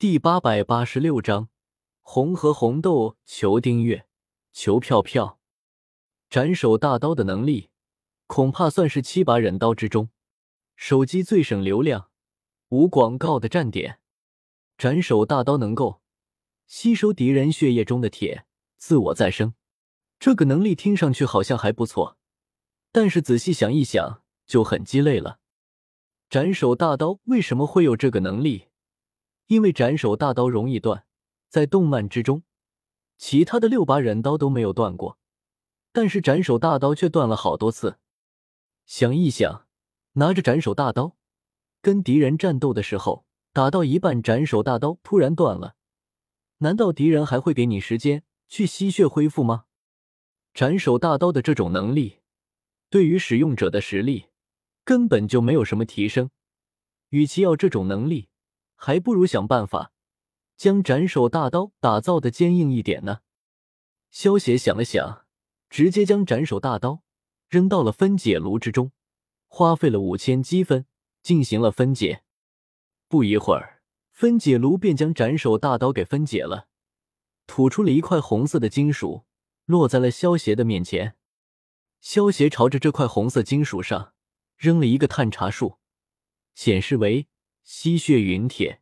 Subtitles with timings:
[0.00, 1.48] 第八百八十六章
[2.02, 4.06] 红和红豆，求订阅，
[4.52, 5.40] 求票票。
[6.30, 7.70] 斩首大刀的能力，
[8.28, 10.10] 恐怕算是七把忍刀之中
[10.76, 12.10] 手机最省流量、
[12.68, 13.98] 无广告的站点。
[14.76, 16.00] 斩首大刀能够
[16.68, 18.46] 吸收敌人血液中的铁，
[18.76, 19.54] 自我再生。
[20.20, 22.16] 这个能力听上去好像还不错，
[22.92, 25.40] 但是仔细想一想，就很鸡肋了。
[26.30, 28.67] 斩首大刀为什么会有这个能力？
[29.48, 31.04] 因为斩首大刀容易断，
[31.48, 32.42] 在动漫之中，
[33.16, 35.18] 其他的六把忍刀都没有断过。
[35.90, 37.98] 但是斩首大刀却断了好多次。
[38.84, 39.66] 想一想，
[40.12, 41.16] 拿着斩首大刀
[41.80, 43.24] 跟敌人战斗的时候，
[43.54, 45.76] 打到一半，斩首大刀突然断了，
[46.58, 49.64] 难道敌人还会给你时间去吸血恢复吗？
[50.52, 52.18] 斩首大刀的这种能力，
[52.90, 54.26] 对于使用者的实力
[54.84, 56.30] 根本就没有什么提升。
[57.08, 58.28] 与其要这种能力，
[58.78, 59.92] 还不如想办法
[60.56, 63.18] 将斩首大刀打造的坚硬一点呢。
[64.10, 65.26] 萧协想了想。
[65.70, 67.02] 直接将斩首大刀
[67.50, 68.90] 扔到了分解炉之中，
[69.48, 70.86] 花费了五千积分
[71.22, 72.22] 进行了分解。
[73.06, 76.68] 不一会儿，分解炉便将斩首大刀给分解了，
[77.46, 79.26] 吐出了一块红色的金属，
[79.66, 81.16] 落在了萧协的面前。
[82.00, 84.14] 萧协朝着这块红色金属上
[84.56, 85.76] 扔了一个探查术，
[86.54, 87.28] 显示为
[87.70, 88.80] 吸血陨铁，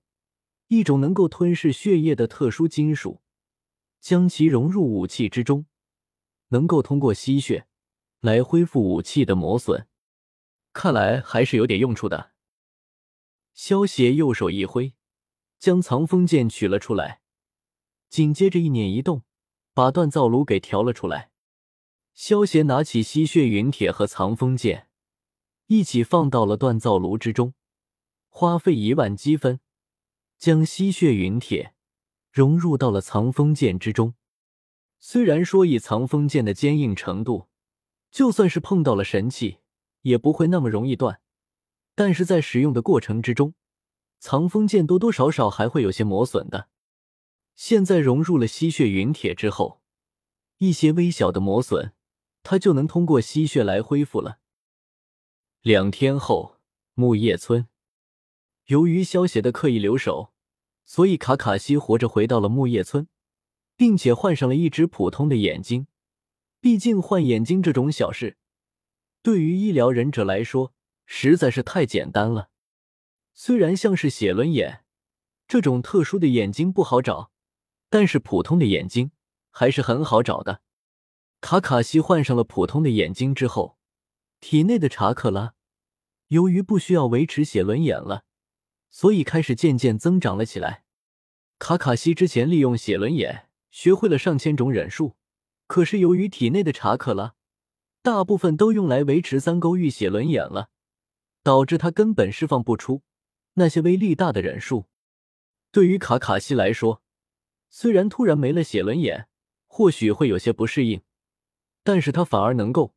[0.69, 3.20] 一种能够吞噬血液的特殊金属，
[4.01, 5.67] 将其融入武器之中。
[6.51, 7.67] 能够通过吸血
[8.20, 9.89] 来恢复武器的磨损，
[10.73, 12.31] 看来还是有点用处的。
[13.53, 14.95] 萧协右手一挥，
[15.59, 17.23] 将藏锋剑取了出来，
[18.09, 19.25] 紧接着一捻一动，
[19.75, 21.33] 把锻造炉给调了出来。
[22.15, 24.89] 萧协拿起吸血陨铁和藏锋剑，
[25.67, 27.53] 一起放到了锻造炉之中，
[28.39, 29.61] 花费一万积分，
[30.37, 31.73] 将吸血陨铁
[32.31, 34.12] 融入到了藏锋剑之中。
[35.01, 37.48] 虽然说以藏锋剑的坚硬程度，
[38.11, 39.60] 就算是碰到了神器，
[40.03, 41.22] 也不会那么容易断，
[41.94, 43.55] 但是在使用的过程之中，
[44.19, 46.69] 藏锋剑多多少少还会有些磨损的。
[47.55, 49.81] 现在融入了吸血陨铁之后，
[50.59, 51.94] 一些微小的磨损，
[52.43, 54.41] 它就能通过吸血来恢复了。
[55.62, 56.59] 两天后，
[56.93, 57.66] 木叶村，
[58.66, 60.32] 由于萧协的刻意留守，
[60.84, 63.09] 所以卡卡西活着回到了木叶村。
[63.77, 65.87] 并且换上了一只普通的眼睛，
[66.60, 68.38] 毕竟换眼睛这种小事，
[69.22, 70.72] 对于医疗忍者来说
[71.04, 72.49] 实在是太简单了。
[73.34, 74.87] 虽然像是写轮眼
[75.47, 77.31] 这种特殊的眼睛不好找，
[77.91, 79.10] 但是普通的眼睛
[79.50, 80.62] 还是很好找的。
[81.43, 83.77] 卡卡西换上了普通的眼睛之后，
[84.41, 85.53] 体内的查克拉
[86.28, 88.25] 由于不需要维持写轮眼了，
[88.97, 90.84] 所以开始渐渐增长了起来。
[91.59, 93.51] 卡卡西之前利用写轮眼。
[93.71, 95.17] 学会了上千种忍术，
[95.67, 97.34] 可是由于体内的查克拉
[98.01, 100.71] 大部分都用来维持三勾玉写轮眼了，
[101.43, 103.03] 导致他根本释放不出
[103.53, 104.87] 那些威力大的忍术。
[105.71, 107.03] 对于卡卡西来说，
[107.69, 109.28] 虽然突然没了写轮眼，
[109.67, 111.03] 或许会有些不适应，
[111.83, 112.95] 但是他反而能够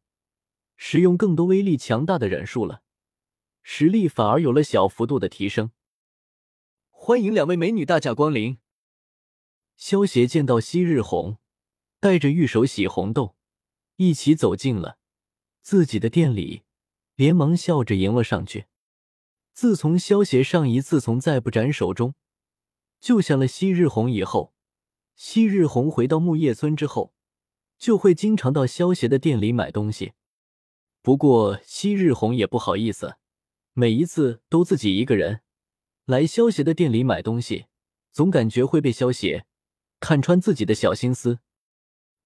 [0.77, 2.83] 使用更多威力强大的忍术了，
[3.63, 5.71] 实力反而有了小幅度的提升。
[7.09, 8.59] 欢迎两位美女大驾光临。
[9.75, 11.39] 萧协见到昔日红
[11.99, 13.35] 带着玉手洗红豆
[13.95, 14.99] 一起走进了
[15.63, 16.61] 自己的店里，
[17.15, 18.67] 连忙笑着迎了上去。
[19.53, 22.13] 自从萧协上一次从再不斩手中
[23.01, 24.53] 救下了昔日红以后，
[25.15, 27.15] 昔日红回到木叶村之后，
[27.79, 30.13] 就会经常到萧协的店里买东西。
[31.01, 33.15] 不过昔日红也不好意思，
[33.73, 35.41] 每一次都自己一个人
[36.09, 37.67] 来萧协的店里买东西，
[38.11, 39.45] 总感觉会被萧协。
[39.99, 41.37] 看穿自己的小心思，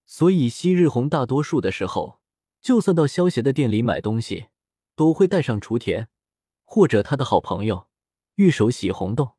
[0.05, 2.21] 所以昔日红大多数的时候，
[2.61, 4.45] 就算到萧协的店里买东西，
[4.95, 6.07] 都会带上雏田
[6.63, 7.89] 或者他的好朋友
[8.35, 9.33] 玉手洗红豆。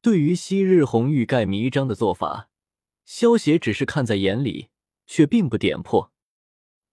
[0.00, 2.48] 对于昔日红欲盖弥彰的做法，
[3.04, 4.70] 萧协只是看在眼里，
[5.06, 6.10] 却并不点破。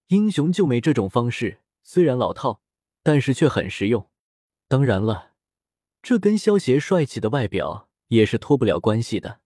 [0.07, 2.61] 英雄救美这种方式虽然老套，
[3.03, 4.09] 但是却很实用。
[4.67, 5.31] 当然了，
[6.07, 9.41] 这跟萧协帅气的外表也是脱不了关系的。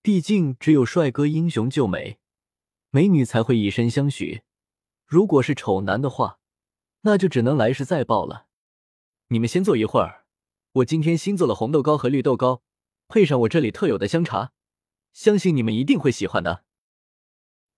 [0.00, 2.16] 毕竟，只有帅哥英雄救美，
[2.88, 4.40] 美女才会以身相许。
[5.04, 6.38] 如果是丑男的话，
[7.02, 8.46] 那就只能来世再报了。
[9.28, 10.24] 你们先坐一会儿，
[10.72, 12.62] 我今天新做了红豆糕和绿豆糕，
[13.06, 14.52] 配上我这里特有的香茶，
[15.12, 16.64] 相信你们一定会喜欢的。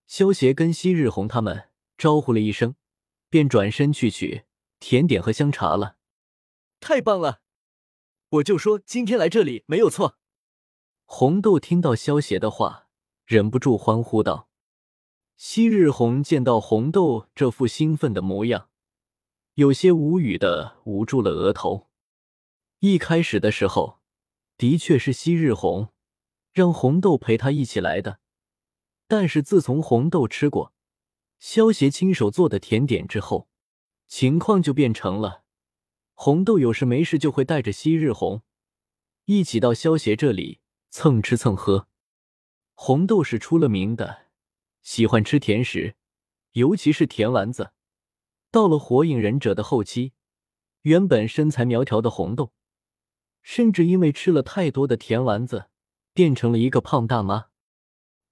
[0.07, 2.77] 萧协跟昔日红他们招呼了一声，
[3.29, 4.45] 便转身去取
[4.79, 5.97] 甜点和香茶了。
[6.79, 7.41] 太棒了！
[8.31, 10.19] 我就说今天来这里没有错。
[11.07, 12.89] 红豆听到萧邪的话，
[13.25, 14.51] 忍不住欢呼道
[15.39, 18.69] ：“昔日红见到红豆这副兴奋的模样，
[19.55, 21.89] 有些无语的捂住了额头。
[22.81, 24.01] 一开始的时候，
[24.59, 25.89] 的确是昔日红
[26.53, 28.21] 让红豆陪他一起来的，
[29.07, 30.75] 但是自从红豆吃过
[31.39, 33.49] 萧邪亲手做的甜点之后，
[34.07, 35.45] 情况就变成了
[36.21, 38.43] 红豆有事没事就会带着昔日红
[39.27, 40.59] 一起到萧邪这里。”
[40.91, 41.87] 蹭吃蹭喝，
[42.75, 44.27] 红豆是出了名的，
[44.83, 45.95] 喜欢吃甜食，
[46.53, 47.71] 尤其是甜丸子。
[48.51, 50.13] 到了火影忍者的后期，
[50.83, 52.53] 原本身材苗条的红豆，
[53.43, 55.69] 甚至因为吃了太多的甜丸子，
[56.13, 57.51] 变成了一个胖大妈。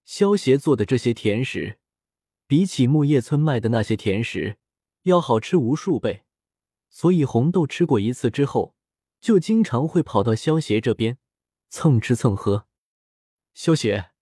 [0.05, 1.79] 萧协做的这些甜食，
[2.49, 4.56] 比起木叶村卖的那些甜食
[5.03, 6.25] 要好吃无数倍，
[6.97, 8.75] 所以红豆吃过一次之后，
[9.21, 11.19] 就经常会跑到萧协这边。
[11.69, 12.67] 蹭吃蹭喝，
[13.53, 14.13] 萧邪，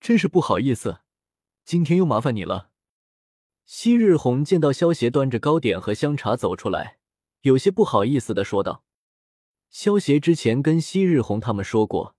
[0.00, 1.00] 真是不好意思，
[1.64, 2.70] 今天又麻烦你了。
[3.64, 6.98] 昔日红见到萧邪端着糕点和香茶走出来，
[7.40, 8.84] 有些不好意思的说道
[9.68, 12.14] ：“萧邪之前跟昔日红他们说过，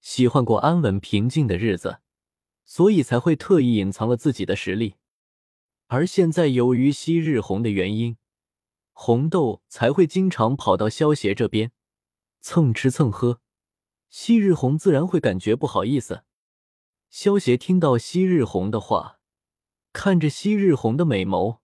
[0.00, 1.98] 喜欢过安稳平静的日子，
[2.64, 4.94] 所以才会特意隐藏了自己的实力。
[5.88, 8.16] 而现在由于昔日红的原因，
[8.98, 11.70] 红豆才会经常跑到萧邪这边
[12.40, 13.42] 蹭吃蹭喝。”
[14.08, 16.24] 昔日红自然会感觉不好意思。
[17.10, 19.20] 萧协听到昔日红的话，
[19.92, 21.58] 看着昔日红的美眸，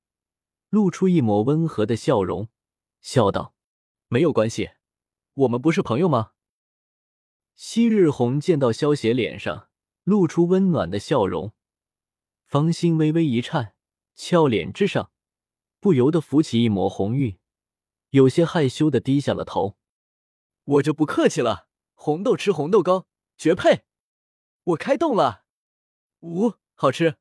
[0.69, 2.49] 露出一抹温和的笑容，
[3.01, 3.55] 笑道
[4.09, 4.73] ：“没有关系，
[5.33, 6.33] 我们不是朋友吗？”
[7.57, 9.71] 昔日红见到萧协脸上
[10.05, 11.53] 露出温暖的笑容，
[12.45, 13.75] 芳心微微一颤，
[14.15, 15.11] 俏脸之上
[15.83, 17.37] 不由得浮起一抹红晕，
[18.11, 19.77] 有些害羞的低下了头。
[20.63, 21.67] 我就不客气了。
[21.95, 23.83] 红豆吃红豆糕，绝配！
[24.63, 25.45] 我开动了，
[26.21, 27.17] 呜，好吃。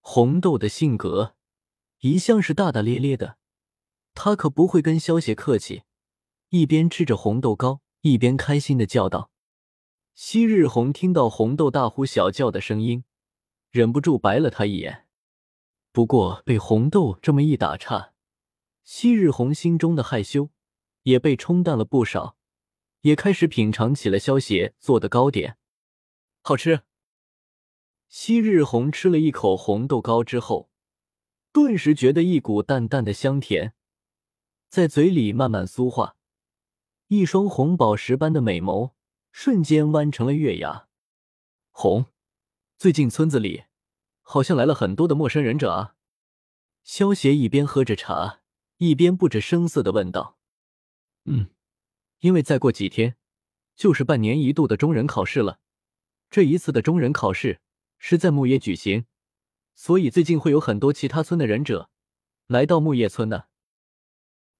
[0.00, 1.36] 红豆的性格
[2.00, 3.38] 一向是大大咧咧的，
[4.12, 5.84] 他可不会跟萧邪客气。
[6.48, 9.30] 一边吃着红豆糕，一边开心的叫道
[10.16, 13.04] ：“昔日红！”听到红豆大呼小叫的声音，
[13.70, 15.05] 忍不住白了他一眼。
[15.96, 18.12] 不过被红豆这么一打岔，
[18.84, 20.50] 昔日红心中的害羞
[21.04, 22.36] 也被冲淡了不少。
[23.00, 25.56] 也开始品尝起了萧邪做的糕点，
[26.42, 26.82] 好吃。
[28.10, 30.68] 昔日红吃了一口红豆糕之后，
[31.50, 33.72] 顿时觉得一股淡淡的香甜
[34.68, 36.16] 在嘴里慢慢酥化，
[37.06, 38.92] 一双红宝石般的美眸
[39.32, 40.88] 瞬间弯成了月牙。
[41.70, 42.04] 红，
[42.76, 43.64] 最近村子里
[44.28, 45.94] 好像来了很多的陌生忍者啊！
[46.82, 48.40] 萧邪一边喝着茶，
[48.78, 50.36] 一边不着声色的问道
[51.26, 51.50] ：“嗯。”
[52.20, 53.16] 因为再过几天
[53.76, 55.60] 就是半年一度的中忍考试了，
[56.28, 57.60] 这一次的中忍考试
[57.98, 59.06] 是在木叶举行，
[59.76, 61.88] 所以最近会有很多其他村的忍者
[62.48, 63.48] 来到木叶村的。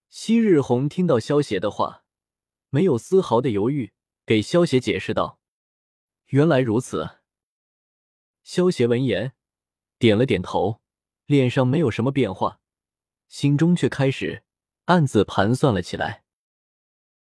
[0.09, 2.05] 昔日红听到萧邪的话，
[2.71, 3.93] 没有丝毫的犹豫，
[4.25, 5.41] 给萧邪解释道
[6.31, 7.19] ：“原来如此。”
[8.45, 9.33] 萧邪闻言
[9.99, 10.81] 点了点头，
[11.25, 12.61] 脸上没有什么变化，
[13.29, 14.45] 心中却开始
[14.85, 16.26] 暗自盘算了起来。